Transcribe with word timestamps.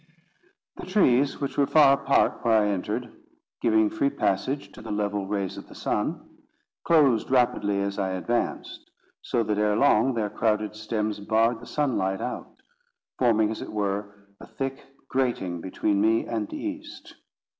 The 0.77 0.87
trees, 0.87 1.39
which 1.39 1.59
were 1.59 1.67
far 1.67 1.93
apart 1.93 2.39
where 2.43 2.57
I 2.59 2.69
entered, 2.69 3.15
giving 3.61 3.87
free 3.91 4.09
passage 4.09 4.71
to 4.71 4.81
the 4.81 4.89
level 4.89 5.27
rays 5.27 5.57
of 5.57 5.67
the 5.67 5.75
sun, 5.75 6.39
closed 6.83 7.29
rapidly 7.29 7.79
as 7.83 7.99
I 7.99 8.13
advanced, 8.13 8.89
so 9.21 9.43
that 9.43 9.59
ere 9.59 9.75
long 9.75 10.15
their 10.15 10.31
crowded 10.31 10.75
stems 10.75 11.19
barred 11.19 11.59
the 11.59 11.67
sunlight 11.67 12.19
out, 12.19 12.63
forming 13.19 13.51
as 13.51 13.61
it 13.61 13.71
were 13.71 14.25
a 14.39 14.47
thick 14.47 14.83
grating 15.07 15.61
between 15.61 16.01
me 16.01 16.25
and 16.25 16.49
the 16.49 16.57
East. 16.57 17.13